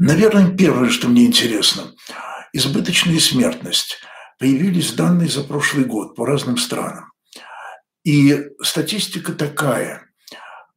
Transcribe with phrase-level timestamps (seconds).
[0.00, 1.92] Наверное, первое, что мне интересно,
[2.52, 3.98] избыточная смертность.
[4.38, 7.10] Появились данные за прошлый год по разным странам.
[8.04, 10.04] И статистика такая.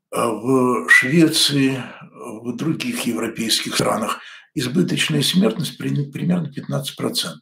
[0.09, 4.19] В Швеции, в других европейских странах
[4.55, 7.35] избыточная смертность примерно 15%.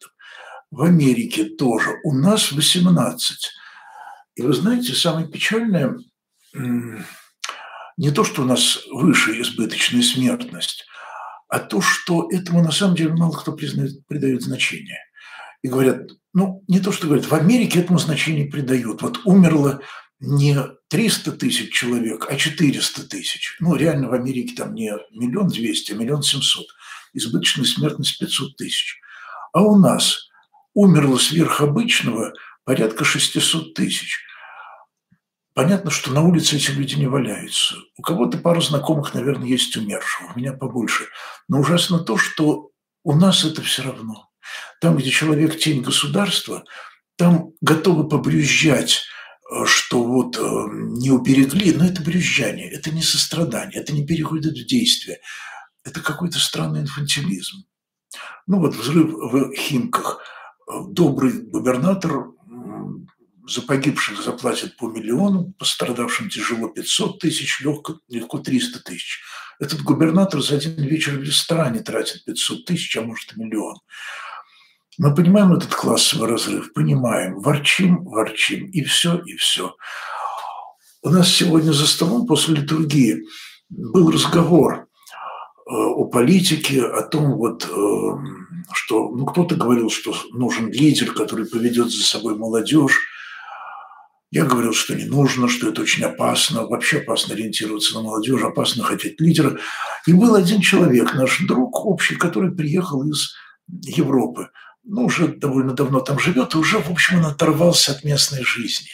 [0.71, 1.95] В Америке тоже.
[2.03, 3.51] У нас 18.
[4.35, 5.97] И вы знаете, самое печальное
[6.53, 10.85] не то, что у нас выше избыточная смертность,
[11.49, 14.99] а то, что этому на самом деле мало кто признает, придает значение.
[15.61, 19.01] И говорят, ну, не то, что говорят, в Америке этому значение придают.
[19.01, 19.81] Вот умерло
[20.19, 20.55] не
[20.89, 23.57] 300 тысяч человек, а 400 тысяч.
[23.59, 26.67] Ну, реально в Америке там не миллион двести, а миллион семьсот.
[27.13, 28.99] Избыточная смертность 500 тысяч.
[29.51, 30.29] А у нас
[30.73, 34.19] умерло сверх обычного порядка 600 тысяч.
[35.59, 37.75] Понятно, что на улице эти люди не валяются.
[37.97, 41.07] У кого-то пару знакомых, наверное, есть умерших, у меня побольше.
[41.49, 42.69] Но ужасно то, что
[43.03, 44.29] у нас это все равно.
[44.79, 46.63] Там, где человек тень государства,
[47.17, 49.01] там готовы побрюзжать,
[49.51, 54.53] э, что вот э, не уберегли, но это брюзжание, это не сострадание, это не переходит
[54.53, 55.19] в действие.
[55.83, 57.65] Это какой-то странный инфантилизм.
[58.47, 60.21] Ну вот взрыв в Химках.
[60.87, 62.29] Добрый губернатор
[63.49, 69.21] за погибших заплатят по миллиону, пострадавшим тяжело 500 тысяч, легко, легко 300 тысяч.
[69.59, 73.77] Этот губернатор за один вечер в ресторане тратит 500 тысяч, а может и миллион.
[74.97, 79.75] Мы понимаем этот классовый разрыв, понимаем, ворчим, ворчим, и все, и все.
[81.01, 83.23] У нас сегодня за столом после литургии
[83.69, 84.83] был разговор э,
[85.71, 87.67] о политике, о том, вот, э,
[88.73, 92.99] что ну, кто-то говорил, что нужен лидер, который поведет за собой молодежь,
[94.31, 98.83] я говорил, что не нужно, что это очень опасно, вообще опасно ориентироваться на молодежь, опасно
[98.83, 99.57] хотеть лидера.
[100.05, 103.33] И был один человек, наш друг общий, который приехал из
[103.67, 104.49] Европы.
[104.83, 108.89] Ну, уже довольно давно там живет, и уже, в общем, он оторвался от местной жизни.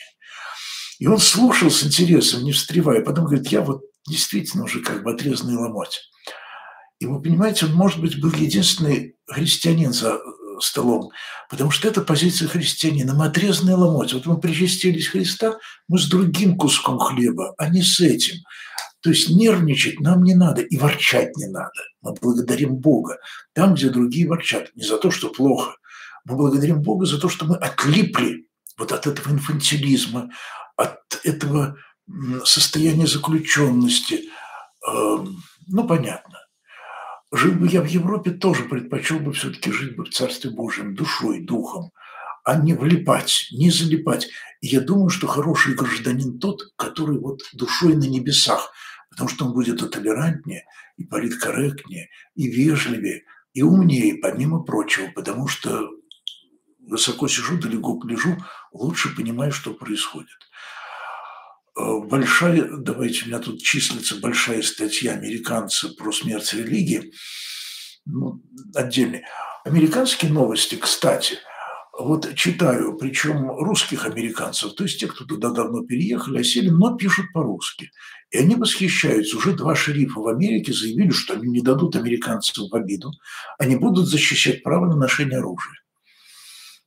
[0.99, 3.01] И он слушал с интересом, не встревая.
[3.01, 5.99] Потом говорит, я вот действительно уже как бы отрезанный ломоть.
[6.99, 10.17] И вы понимаете, он, может быть, был единственный христианин за
[10.59, 11.11] столом,
[11.49, 13.13] потому что это позиция христианина.
[13.13, 14.13] Мы отрезанные ломоть.
[14.13, 15.57] Вот мы причастились Христа,
[15.87, 18.37] мы с другим куском хлеба, а не с этим.
[19.01, 21.83] То есть нервничать нам не надо и ворчать не надо.
[22.01, 23.19] Мы благодарим Бога
[23.53, 24.71] там, где другие ворчат.
[24.75, 25.75] Не за то, что плохо.
[26.25, 30.31] Мы благодарим Бога за то, что мы отлипли вот от этого инфантилизма,
[30.75, 31.77] от этого
[32.43, 34.29] состояния заключенности.
[34.87, 36.39] Эм, ну, понятно.
[37.31, 41.41] Жил бы я в Европе, тоже предпочел бы все-таки жить бы в Царстве Божьем душой,
[41.41, 41.91] духом,
[42.43, 44.29] а не влипать, не залипать.
[44.61, 48.71] И я думаю, что хороший гражданин тот, который вот душой на небесах,
[49.09, 50.65] потому что он будет и толерантнее,
[50.97, 55.89] и политкорректнее, и вежливее, и умнее, помимо прочего, потому что
[56.79, 58.37] высоко сижу, далеко лежу,
[58.71, 60.37] лучше понимаю, что происходит.
[61.77, 67.11] Э, большая, давайте, у меня тут числится большая статья американца про смерть религии,
[68.05, 68.41] ну,
[68.73, 69.25] отдельные.
[69.65, 71.39] Американские новости, кстати,
[71.97, 77.27] вот читаю, причем русских американцев, то есть те, кто туда давно переехали, осели, но пишут
[77.33, 77.91] по-русски.
[78.31, 79.37] И они восхищаются.
[79.37, 83.11] Уже два шерифа в Америке заявили, что они не дадут американцам в обиду.
[83.57, 85.73] Они будут защищать право на ношение оружия.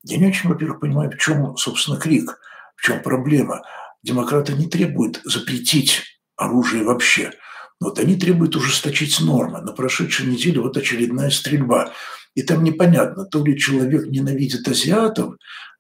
[0.05, 2.39] Я не очень, во-первых, понимаю, в чем, собственно, крик,
[2.77, 3.63] в чем проблема.
[4.03, 6.03] Демократы не требуют запретить
[6.37, 7.33] оружие вообще.
[7.81, 9.61] Вот они требуют ужесточить нормы.
[9.61, 11.93] На прошедшей неделе вот очередная стрельба.
[12.35, 15.35] И там непонятно, то ли человек ненавидит азиатов,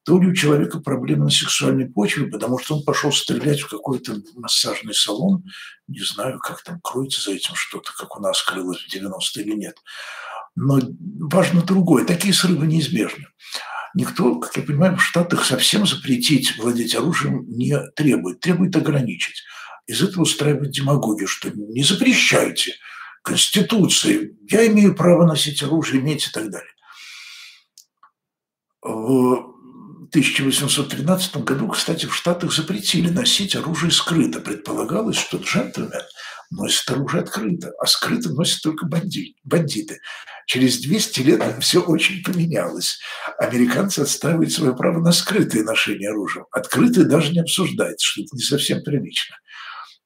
[0.04, 4.16] то ли у человека проблемы на сексуальной почве, потому что он пошел стрелять в какой-то
[4.34, 5.44] массажный салон.
[5.86, 9.54] Не знаю, как там кроется за этим что-то, как у нас крылось в 90-е или
[9.54, 9.76] нет.
[10.56, 10.80] Но
[11.20, 12.04] важно другое.
[12.04, 13.26] Такие срывы неизбежны
[13.94, 19.43] никто, как я понимаю, в Штатах совсем запретить владеть оружием не требует, требует ограничить.
[19.87, 22.75] Из этого устраивает демагогию, что не запрещайте
[23.22, 26.72] Конституции, я имею право носить оружие, иметь и так далее.
[28.83, 29.59] В
[30.10, 34.41] 1813 году, кстати, в Штатах запретили носить оружие скрыто.
[34.41, 35.91] Предполагалось, что джентльмен
[36.50, 40.00] носит оружие открыто, а скрыто носят только бандиты.
[40.47, 42.98] Через 200 лет все очень поменялось.
[43.39, 46.47] Американцы отстаивают свое право на скрытое ношение оружия.
[46.50, 49.36] Открытое даже не обсуждается, что это не совсем прилично.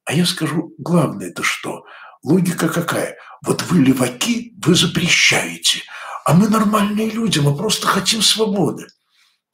[0.04, 1.84] А я скажу, главное это что?
[2.22, 3.16] Логика какая?
[3.44, 5.82] Вот вы леваки, вы запрещаете,
[6.24, 8.86] а мы нормальные люди, мы просто хотим свободы.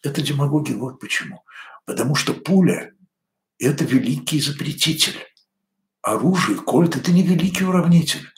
[0.03, 1.43] Это демагогия вот почему.
[1.87, 2.93] Потому что пуля–
[3.59, 5.19] это великий запретитель.
[6.03, 8.29] Оружие, кольт– это не великий уравнитель.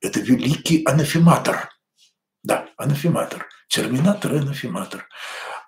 [0.00, 1.68] Это великий анафематор.
[2.42, 3.46] Да, анафематор.
[3.68, 5.06] Терминатор и анафематор.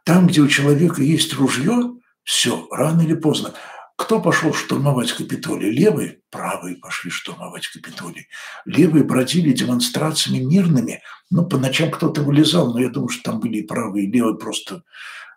[0.04, 1.94] Там, где у человека есть ружье,
[2.24, 3.54] все, рано или поздно.
[3.96, 5.70] Кто пошел штурмовать Капитолий?
[5.70, 6.22] Левые?
[6.30, 8.26] Правые пошли штурмовать Капитолий.
[8.64, 11.02] Левые бродили демонстрациями мирными.
[11.30, 14.36] Ну, по ночам кто-то вылезал, но я думаю, что там были и правые, и левые
[14.36, 14.82] просто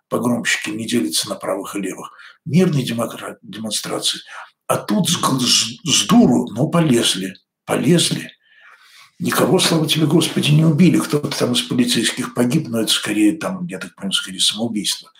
[0.09, 2.11] погромщики не делятся на правых и левых.
[2.45, 4.21] Мирные демонстрации.
[4.67, 7.35] А тут с, с, с дуру, ну, полезли,
[7.65, 8.31] полезли.
[9.19, 10.99] Никого, слава тебе, Господи, не убили.
[10.99, 15.11] Кто-то там из полицейских погиб, но это скорее, там, я так понимаю, скорее самоубийство.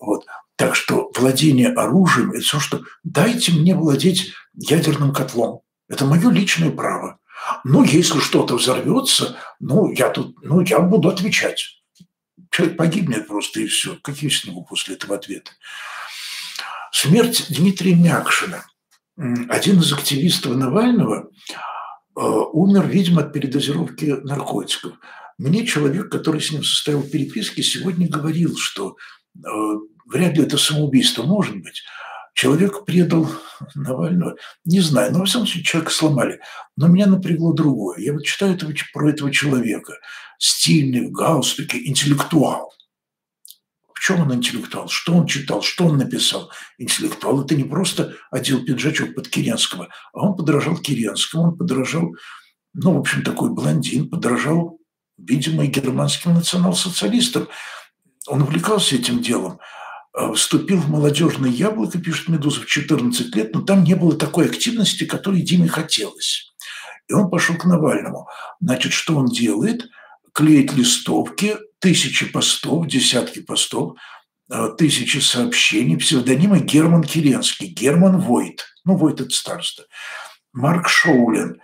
[0.00, 0.24] Вот.
[0.56, 5.60] Так что владение оружием– это все, что дайте мне владеть ядерным котлом.
[5.88, 7.18] Это мое личное право.
[7.64, 11.82] Ну, если что-то взорвется, ну, я тут, ну, я буду отвечать.
[12.50, 13.98] Человек погибнет просто и все.
[14.02, 15.52] Какие с него после этого ответы?
[16.90, 18.64] Смерть Дмитрия Мякшина.
[19.16, 21.30] Один из активистов Навального
[22.16, 24.92] э, умер, видимо, от передозировки наркотиков.
[25.38, 28.96] Мне человек, который с ним состоял в переписке, сегодня говорил, что
[29.36, 29.48] э,
[30.06, 31.82] вряд ли это самоубийство, может быть.
[32.34, 33.26] Человек предал
[33.74, 34.36] Навального,
[34.66, 36.40] не знаю, но во всяком случае человека сломали.
[36.76, 37.98] Но меня напрягло другое.
[37.98, 39.94] Я вот читаю этого, про этого человека.
[40.38, 42.75] Стильный, в галстуке, интеллектуал.
[44.06, 44.88] Чем он интеллектуал?
[44.88, 45.62] Что он читал?
[45.62, 46.50] Что он написал?
[46.78, 52.14] Интеллектуал– это не просто одел пиджачок под Керенского, а он подражал Керенскому, он подражал,
[52.72, 54.78] ну, в общем, такой блондин, подражал,
[55.18, 57.48] видимо, и германским национал-социалистам.
[58.28, 59.58] Он увлекался этим делом–
[60.16, 64.46] Э, вступил в молодежное яблоко, пишет Медуза, в 14 лет, но там не было такой
[64.46, 66.54] активности, которой Диме хотелось.
[67.08, 68.26] И он пошел к Навальному.
[68.58, 69.86] Значит, что он делает?
[70.32, 73.96] Клеит листовки, тысячи постов, десятки постов,
[74.50, 79.84] э, тысячи сообщений, псевдонимы Герман Керенский, Герман Войт, ну, Войт– это староста,
[80.52, 81.60] Марк Шоулен,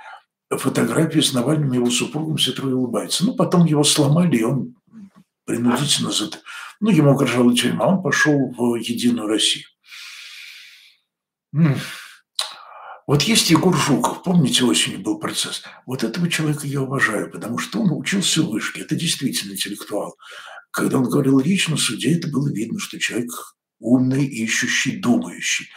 [0.50, 3.24] фотографии с Навальным и его супругом, все трое улыбаются.
[3.24, 4.74] Ну, потом его сломали, и он
[5.44, 6.12] принудительно
[6.80, 9.66] ну, ему угрожала тюрьма, он пошел в Единую Россию.
[13.12, 15.62] Вот есть Егор Жуков, помните, осенью был процесс.
[15.84, 20.16] Вот этого человека я уважаю, потому что он учился в вышке, это действительно интеллектуал.
[20.70, 23.30] Когда он говорил речь на суде, это было видно, что человек
[23.80, 25.68] умный, ищущий, думающий.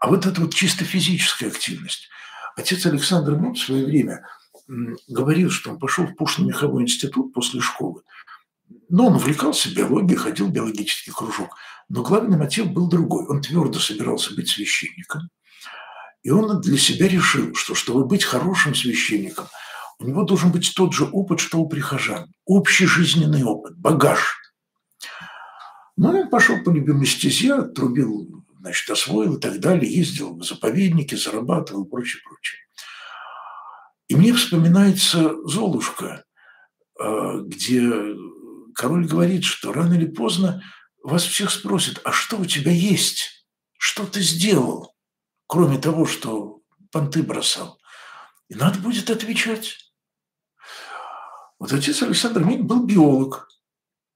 [0.00, 2.08] А вот это вот чисто физическая активность.
[2.56, 4.26] Отец Александр Мот в свое время
[5.06, 8.00] говорил, что он пошел в Пушно-Меховой институт после школы–
[8.88, 11.56] но он увлекался биологией, ходил в биологический кружок.
[11.88, 13.26] Но главный мотив был другой.
[13.26, 15.30] Он твердо собирался быть священником.
[16.22, 19.46] И он для себя решил, что чтобы быть хорошим священником,
[19.98, 22.32] у него должен быть тот же опыт, что у прихожан.
[22.44, 24.36] Общий жизненный опыт, багаж.
[25.96, 31.14] Ну, он пошел по любимой стезе, трубил, значит, освоил и так далее, ездил в заповедники,
[31.14, 32.60] зарабатывал и прочее, прочее.
[34.08, 36.24] И мне вспоминается «Золушка»,
[36.98, 37.90] э, где
[38.74, 40.62] король говорит, что рано или поздно
[41.02, 43.46] вас всех спросят, а что у тебя есть?
[43.78, 44.94] Что ты сделал,
[45.50, 46.62] кроме того, что
[46.92, 47.80] понты бросал?
[48.48, 49.78] И надо будет отвечать.
[51.58, 53.48] Вот отец Александр Мин был биолог,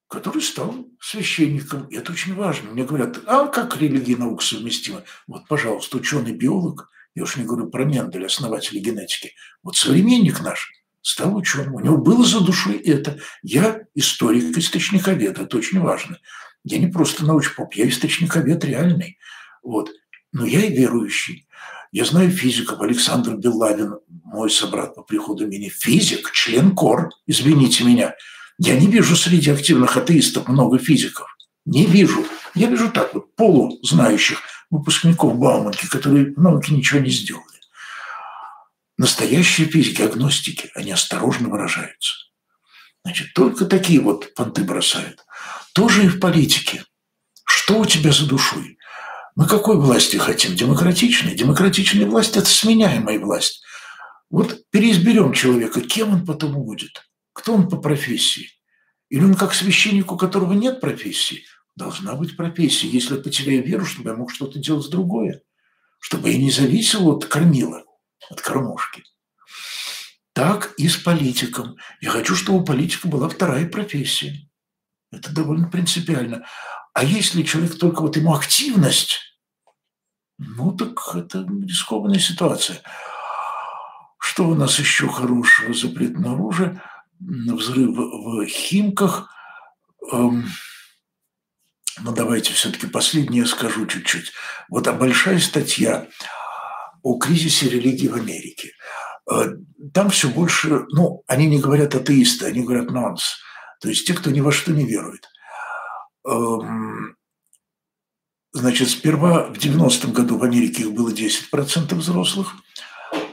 [0.07, 1.87] который стал священником.
[1.89, 2.71] И это очень важно.
[2.71, 5.03] Мне говорят, а как религия и наука совместимы?
[5.27, 9.33] Вот, пожалуйста, ученый-биолог, я уж не говорю про Менделя, основателя генетики,
[9.65, 10.71] вот современник наш–
[11.03, 11.75] стал ученым.
[11.75, 13.19] У него было за душой это.
[13.43, 16.19] Я историк, источниковед, это очень важно.
[16.63, 19.19] Я не просто научпоп, я источниковед реальный.
[19.65, 19.91] Вот.
[20.35, 21.47] Но я и верующий.
[21.93, 22.81] Я знаю физиков.
[22.81, 28.15] Александр Белавин, мой собрат по приходу имени, физик, член КОР, извините меня.
[28.59, 31.29] Я не вижу среди активных атеистов много физиков.
[31.65, 32.27] Не вижу.
[32.57, 37.45] Я вижу так вот, полузнающих выпускников Бауманки, которые в науке ничего не сделали.
[38.99, 42.13] Настоящие физики, агностики, они осторожно выражаются.
[43.05, 45.25] Значит, только такие вот понты бросают.
[45.75, 46.85] Тоже и в политике.
[47.45, 48.79] Что у тебя за душой?
[49.37, 50.55] Мы какой власти хотим?
[50.55, 51.35] Демократичной?
[51.35, 53.63] Демократичная власть– это сменяемая власть.
[54.31, 57.03] Вот переизберем человека, кем он потом будет?
[57.33, 58.51] Кто он по профессии?
[59.09, 61.45] Или он как священник, у которого нет профессии?
[61.77, 65.43] Должна быть профессия, если я потеряю веру, чтобы я мог что-то делать другое.
[65.99, 67.85] Чтобы я не зависел от кормила
[68.31, 69.03] от кормушки.
[70.33, 71.77] Так и с политиком.
[72.01, 74.49] Я хочу, чтобы у политика была вторая профессия.
[75.13, 76.45] Это довольно принципиально.
[76.95, 79.19] А если человек только вот ему активность,
[80.39, 82.81] ну так это рискованная ситуация.
[84.21, 85.75] Что у нас еще хорошего?
[85.75, 86.81] Запрет на оружие,
[87.21, 89.29] взрыв в Химках.
[90.13, 90.47] Эм,
[92.01, 94.33] ну давайте все-таки последнее скажу чуть-чуть.
[94.69, 96.07] Вот а большая статья
[97.03, 98.71] о кризисе религии в Америке.
[99.31, 99.49] Э,
[99.93, 103.39] там все больше, ну, они не говорят атеисты, они говорят нонс,
[103.81, 105.29] то есть те, кто ни во что не верует.
[106.27, 107.17] Эм,
[108.53, 112.55] значит, сперва в 90-м году в Америке их было 10% взрослых,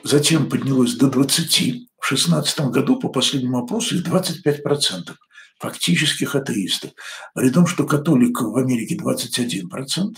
[0.03, 5.15] затем поднялось до 20%, в 2016 году по последнему опросу их 25%
[5.59, 6.91] фактических атеистов.
[7.35, 10.15] При том, что католиков в Америке 21%,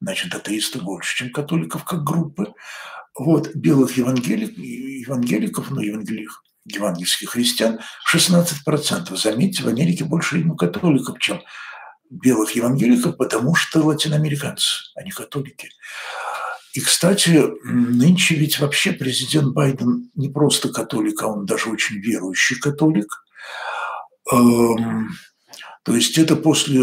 [0.00, 2.52] значит, атеисты больше, чем католиков как группы.
[3.18, 7.80] Вот белых евангелик, евангеликов, ну, евангелих, евангельских христиан
[8.14, 9.16] 16%.
[9.16, 11.40] Заметьте, в Америке больше ему католиков, чем
[12.10, 15.70] белых евангеликов, потому что латиноамериканцы, а не католики.
[16.72, 22.58] И, кстати, нынче ведь вообще президент Байден не просто католик, а он даже очень верующий
[22.58, 23.24] католик.
[24.32, 25.10] Эм,
[25.82, 26.80] то есть это после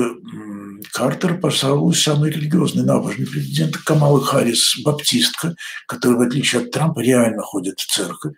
[0.91, 3.77] Картера, пожалуй, самый религиозный набожный президент.
[3.77, 5.55] Камала Харрис– баптистка,
[5.88, 8.36] которая, в отличие от Трампа, реально ходит в церковь.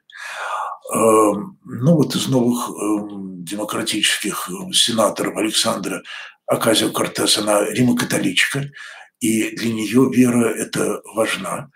[0.93, 6.03] Эм, ну вот из новых эм, демократических сенаторов Александра
[6.49, 8.71] Аказио Кортес, она римокатоличка,
[9.19, 11.69] и для нее вера– это важна.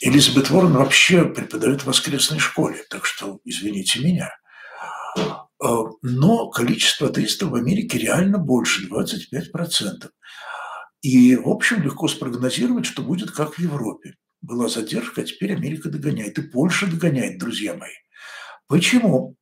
[0.00, 4.30] Элизабет Уоррен вообще преподает в воскресной школе, так что извините меня.
[5.62, 5.68] Э,
[6.02, 10.08] но количество атеистов в Америке реально больше, 25%.
[11.02, 14.14] И, в общем, легко спрогнозировать, что будет как в Европе.
[14.40, 16.38] Была задержка, а теперь Америка догоняет.
[16.38, 17.92] И Польша догоняет, друзья мои.
[18.66, 19.36] Почему?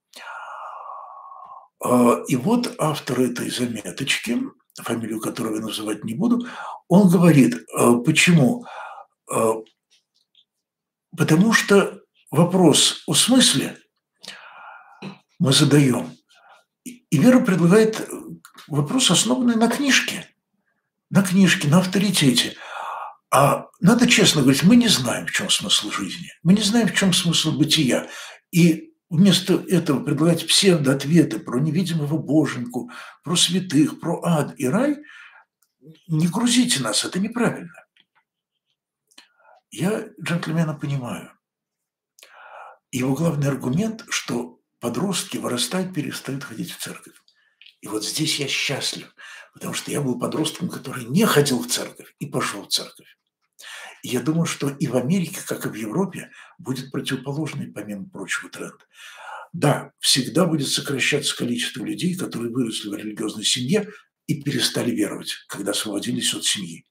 [1.85, 4.39] Э, и вот автор этой заметочки,
[4.81, 6.47] фамилию которого я называть не буду,
[6.89, 8.67] он говорит, э, почему?
[11.17, 13.79] Потому что вопрос о смысле
[15.39, 16.17] мы задаем.
[16.85, 18.09] И Вера предлагает
[18.69, 20.27] вопрос, основанный на книжке.
[21.11, 22.57] На книжке, на авторитете.
[23.31, 26.31] А надо честно говорить, мы не знаем, в чем смысл жизни.
[26.43, 28.09] Мы не знаем, в чем смысл бытия.
[28.51, 32.91] И вместо этого предлагать псевдоответы про невидимого боженьку,
[33.23, 34.97] про святых, про ад и рай,
[36.09, 37.75] не грузите нас, это неправильно.
[39.71, 41.31] Я джентльмена понимаю.
[42.91, 47.15] Его главный аргумент, что подростки вырастают, перестают ходить в церковь.
[47.83, 49.15] И вот здесь я счастлив,
[49.53, 53.19] потому что я был подростком, который не ходил в церковь и пошел в церковь.
[54.03, 58.87] Я думаю, что и в Америке, как и в Европе, будет противоположный, помимо прочего, тренд.
[59.53, 63.89] Да, всегда будет сокращаться количество людей, которые выросли в религиозной семье
[64.27, 66.87] и перестали веровать, когда освободились от семьи.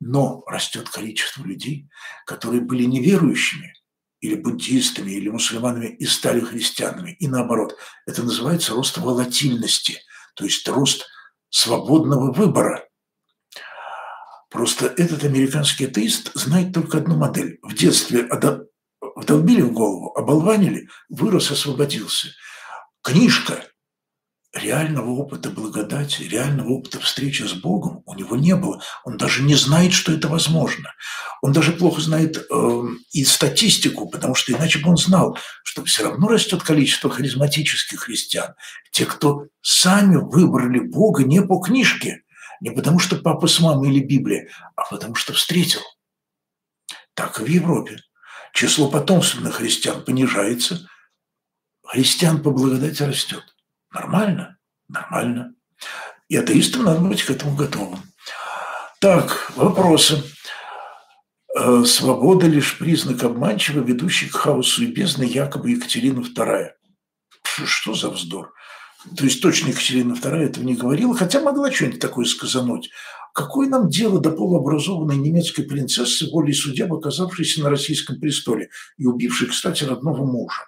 [0.00, 1.88] Но растет количество людей,
[2.26, 3.74] которые были неверующими,
[4.20, 7.16] или буддистами, или мусульманами и стали христианами.
[7.18, 10.00] И наоборот, это называется рост волатильности,
[10.34, 11.06] то есть рост
[11.50, 12.88] свободного выбора.
[14.48, 17.58] Просто этот американский атеист знает только одну модель.
[17.62, 18.28] В детстве
[19.16, 22.28] вдолбили в голову, оболванили, вырос, освободился.
[23.02, 23.64] Книжка
[24.56, 28.82] реального опыта благодати, реального опыта встречи с Богом у него не было.
[29.04, 30.92] Он даже не знает, что это возможно.
[31.42, 36.04] Он даже плохо знает э, и статистику, потому что иначе бы он знал, что все
[36.04, 38.54] равно растет количество харизматических христиан.
[38.92, 42.22] Те, кто сами выбрали Бога не по книжке,
[42.60, 45.80] не потому что папа с мамой или Библия, а потому что встретил.
[47.14, 47.98] Так и в Европе.
[48.52, 50.88] Число потомственных христиан понижается,
[51.84, 53.44] христиан по благодати растет.
[53.92, 54.58] Нормально?
[54.88, 55.54] Нормально.
[56.28, 58.00] И атеистам надо быть к этому готовым.
[59.00, 60.22] Так, вопросы.
[61.58, 66.72] Э, свобода лишь признак обманчиво, ведущий к хаосу и бездны якобы Екатерина II.
[67.64, 68.52] Что за вздор?
[69.14, 72.90] То есть точно Екатерина II этого не говорила, хотя могла что-нибудь такое сказануть.
[73.34, 79.48] Какое нам дело до полуобразованной немецкой принцессы, волей судеб, оказавшейся на российском престоле и убившей,
[79.48, 80.62] кстати, родного мужа?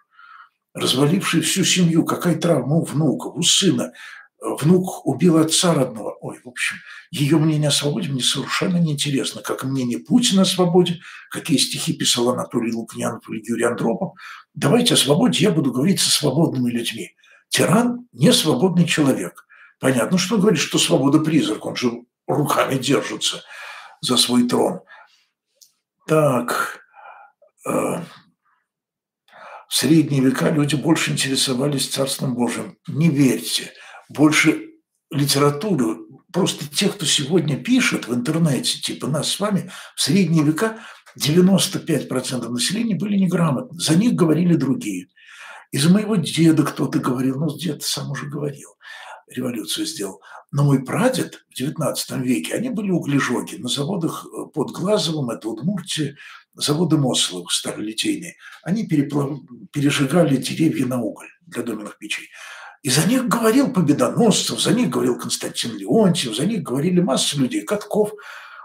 [0.78, 3.92] разваливший всю семью, какая травма у внука, у сына.
[4.40, 6.16] Внук убил отца родного.
[6.20, 6.76] Ой, в общем,
[7.10, 12.28] ее мнение о свободе мне совершенно неинтересно, как мнение Путина о свободе, какие стихи писал
[12.30, 14.12] Анатолий Лукнянов или Юрий Андропов.
[14.54, 17.16] Давайте о свободе я буду говорить со свободными людьми.
[17.48, 19.46] Тиран– не свободный человек.
[19.80, 23.42] Понятно, что он говорит, что свобода– призрак, он же руками держится
[24.00, 24.80] за свой трон.
[26.06, 26.80] Так,
[27.66, 27.70] э,
[29.68, 32.78] в средние века люди больше интересовались Царством Божьим.
[32.86, 33.72] Не верьте.
[34.08, 34.68] Больше
[35.10, 40.78] литературу, просто те, кто сегодня пишет в интернете, типа нас с вами, в средние века
[41.18, 43.78] 95% населения были неграмотны.
[43.78, 45.08] За них говорили другие.
[45.70, 48.76] Из моего деда кто-то говорил, ну, дед сам уже говорил,
[49.28, 50.22] революцию сделал.
[50.50, 56.16] Но мой прадед в XIX веке, они были углежоги на заводах под Глазовым, это Удмуртия,
[56.54, 59.40] заводы Мословых сталилитейные, они переплав...
[59.70, 62.28] пережигали деревья на уголь для доменных печей.
[62.82, 67.62] И за них говорил Победоносцев, за них говорил Константин Леонтьев, за них говорили масса людей,
[67.62, 68.12] Катков.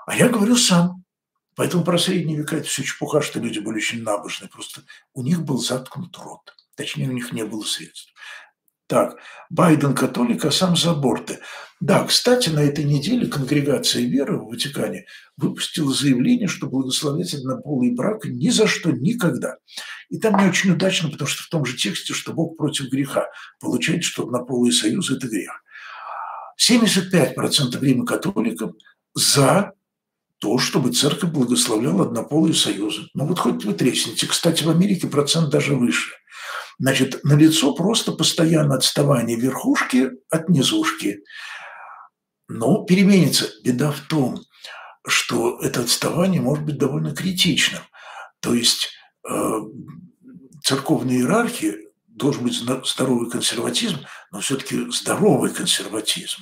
[0.05, 1.03] А я говорю сам.
[1.55, 4.49] Поэтому про средние века это все чепуха, что люди были очень набожные.
[4.49, 4.83] Просто
[5.13, 6.53] у них был заткнут рот.
[6.75, 8.13] Точнее, у них не было средств.
[8.87, 9.15] Так,
[9.49, 11.39] Байден католик, а сам за аборты.
[11.79, 15.05] Да, кстати, на этой неделе конгрегация веры в Ватикане
[15.37, 19.55] выпустила заявление, что благословлять однополый брак ни за что, никогда.
[20.09, 23.27] И там не очень удачно, потому что в том же тексте, что Бог против греха.
[23.59, 25.63] Получается, что однополые союзы– это грех.
[26.61, 28.73] 75% римо-католиков
[29.15, 29.73] за
[30.39, 33.07] то, чтобы церковь благословляла однополые союзы.
[33.13, 34.27] Ну вот хоть вы тресните.
[34.27, 36.11] Кстати, в Америке процент даже выше.
[36.79, 41.23] Значит, налицо просто постоянное отставание верхушки от низушки.
[42.47, 43.49] Но переменится.
[43.63, 44.41] Беда в том,
[45.07, 47.81] что это отставание может быть довольно критичным.
[48.39, 48.89] То есть
[49.29, 49.59] э,
[50.63, 51.75] церковной иерархии
[52.07, 53.99] должен быть здоровый консерватизм,
[54.31, 56.41] но все-таки здоровый консерватизм.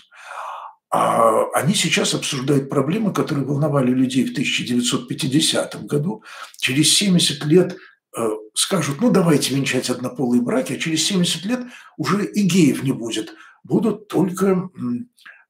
[0.93, 6.23] А они сейчас обсуждают проблемы, которые волновали людей в 1950 году.
[6.59, 7.77] Через 70 лет
[8.53, 11.61] скажут, ну давайте венчать однополые браки, а через 70 лет
[11.97, 13.33] уже и геев не будет.
[13.63, 14.69] Будут только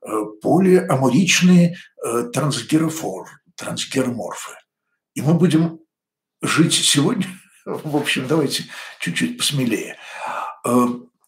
[0.05, 0.09] э,
[0.41, 4.53] полиаморичные э, трансгерофор, трансгерморфы.
[5.13, 5.79] И мы будем
[6.41, 7.27] жить сегодня,
[7.65, 8.65] в общем, давайте
[8.99, 9.97] чуть-чуть посмелее.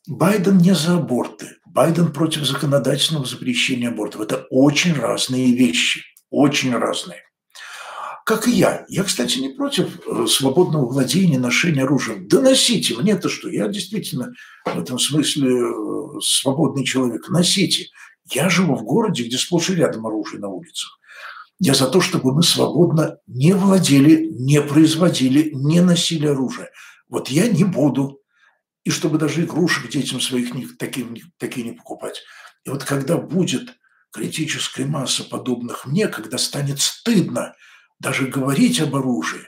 [0.05, 1.57] Байден не за аборты.
[1.65, 4.21] Байден против законодательного запрещения абортов.
[4.21, 6.03] Это очень разные вещи.
[6.29, 7.21] Очень разные
[8.25, 8.85] как и я.
[8.87, 12.17] Я, кстати, не против э, свободного владения, ношения оружия.
[12.19, 13.49] Да носите, мне-то что?
[13.49, 14.33] Я действительно
[14.65, 17.27] в этом смысле э, свободный человек.
[17.29, 17.87] Носите.
[18.31, 20.99] Я живу в городе, где сплошь и рядом оружие на улицах.
[21.59, 26.69] Я за то, чтобы мы свободно не владели, не производили, не носили оружие.
[27.09, 28.21] Вот я не буду.
[28.85, 32.21] И чтобы даже игрушек детям своих не, такие, такие не покупать.
[32.63, 33.73] И вот когда будет
[34.11, 37.53] критическая масса подобных мне, когда станет стыдно–
[37.99, 39.47] даже говорить об оружии,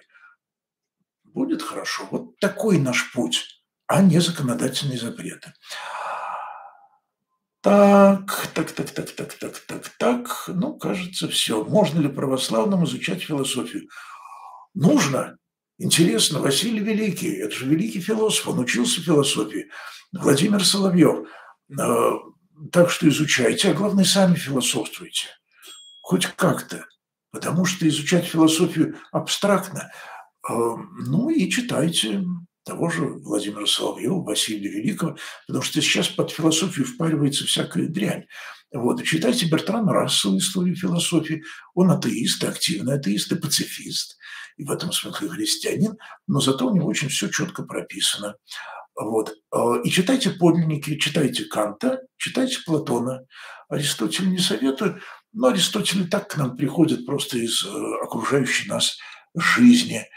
[1.24, 2.08] будет хорошо.
[2.12, 5.54] Вот такой наш путь, а не законодательные запреты.
[7.62, 10.44] Так, так, так, так, так, так, так, так.
[10.48, 11.64] Ну, кажется, все.
[11.64, 13.90] Можно ли православным изучать философию?
[14.76, 15.38] Нужно.
[15.78, 19.70] Интересно, Василий Великий, это же великий философ, он учился философии.
[20.14, 21.28] Владимир Соловьев.
[21.78, 22.12] Э,
[22.72, 25.28] так что изучайте, а главное, сами философствуйте.
[26.02, 26.86] Хоть как-то
[27.36, 29.92] потому что изучать философию абстрактно.
[30.50, 30.54] Э,
[31.06, 32.24] ну и читайте
[32.64, 38.26] того же Владимира Соловьева, Василия Великого, потому что сейчас под философию впаривается всякая дрянь.
[38.74, 39.02] Вот.
[39.02, 41.44] И читайте Бертрана Рассела «Историю философии».
[41.74, 44.18] Он атеист, активный атеист и пацифист,
[44.56, 48.36] и в этом смысле христианин, но зато у него очень все четко прописано.
[48.96, 49.34] Вот.
[49.54, 53.26] Э, и читайте подлинники, читайте Канта, читайте Платона.
[53.68, 55.02] Аристотель не советую,
[55.36, 57.70] но Аристотель так к нам приходит просто из э,
[58.02, 58.98] окружающей нас
[59.36, 60.08] жизни.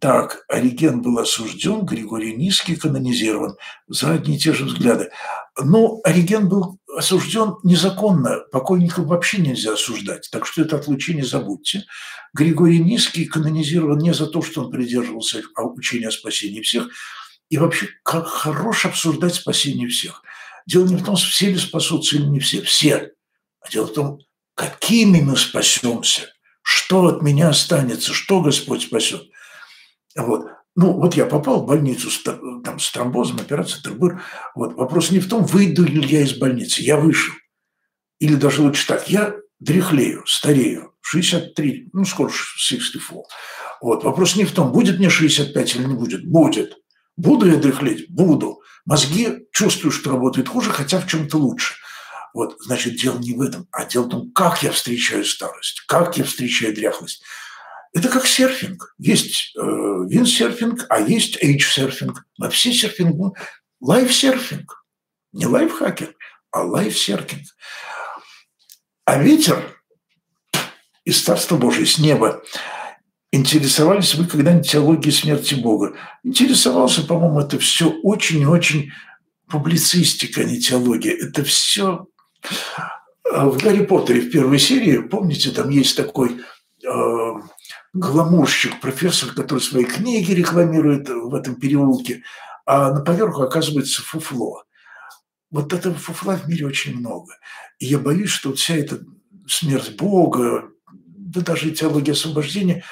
[0.00, 5.10] Так, Ориген был осужден, Григорий Низкий канонизирован за одни и те же взгляды.
[5.56, 11.84] Но Ориген был осужден незаконно, покойников вообще нельзя осуждать, так что это отлучение забудьте.
[12.34, 16.88] Григорий Низкий канонизирован не за то, что он придерживался учения о спасении всех,
[17.48, 20.22] и вообще как хорош обсуждать спасение всех.
[20.66, 23.12] Дело не в том, все ли спасутся или не все, все.
[23.60, 24.20] А дело в том,
[24.60, 26.28] какими мы спасемся,
[26.60, 29.22] что от меня останется, что Господь спасет.
[30.14, 30.48] Вот.
[30.76, 34.22] Ну, вот я попал в больницу с, там, с тромбозом, операция Тербыр.
[34.54, 34.74] Вот.
[34.74, 36.82] Вопрос не в том, выйду ли я из больницы.
[36.82, 37.32] Я вышел.
[38.18, 43.22] Или даже лучше так, я дряхлею, старею, 63, ну, скоро 64.
[43.80, 44.04] Вот.
[44.04, 46.26] Вопрос не в том, будет мне 65 или не будет.
[46.26, 46.76] Будет.
[47.16, 48.10] Буду я дряхлеть?
[48.10, 48.60] Буду.
[48.84, 51.79] Мозги чувствую, что работают хуже, хотя в чем-то лучше.
[52.34, 56.16] Вот, значит, дело не в этом, а дело в том, как я встречаю старость, как
[56.16, 57.22] я встречаю дряхлость.
[57.92, 58.94] Это как серфинг.
[58.98, 62.22] Есть э, виндсерфинг, а есть age-surfing.
[62.38, 63.36] На все серфинг,
[63.80, 64.84] life-surfing.
[65.32, 66.14] Не лайфхакер,
[66.52, 67.46] а life-surfing.
[69.04, 69.76] А ветер
[71.04, 72.44] из Царства Божия, с неба,
[73.32, 75.96] интересовались вы когда-нибудь теологией смерти Бога?
[76.22, 78.92] Интересовался, по-моему, это все очень и очень
[79.48, 81.12] публицистика, а не теология.
[81.12, 82.06] Это все
[83.32, 86.40] в «Гарри Поттере» в первой серии, помните, там есть такой
[86.84, 87.32] э,
[87.92, 92.22] гламурщик, профессор, который свои книги рекламирует в этом переулке,
[92.66, 94.64] а на поверху оказывается фуфло.
[95.50, 97.34] Вот этого фуфла в мире очень много.
[97.78, 99.00] И я боюсь, что вся эта
[99.48, 102.84] смерть Бога, да даже теология освобождения,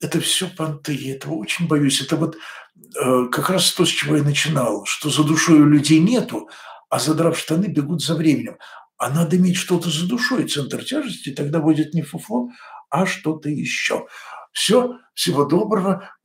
[0.00, 2.00] это все понты, я этого очень боюсь.
[2.00, 6.00] Это вот э, как раз то, с чего я начинал, что за душой у людей
[6.00, 6.48] нету,
[6.88, 8.56] а задрав штаны, бегут за временем.
[8.98, 12.50] А надо что-то за душой, центр тяжести, тогда будет не фуфло,
[12.90, 14.06] а что-то еще.
[14.52, 16.16] Все, всего доброго.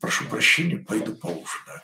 [0.00, 1.82] Прошу прощения, пойду поужинаю.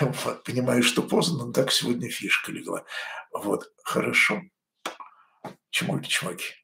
[0.00, 2.84] Вот, понимаю, что поздно, но так сегодня фишка легла.
[3.32, 4.42] Вот, хорошо.
[5.70, 6.61] Чмоки-чмоки.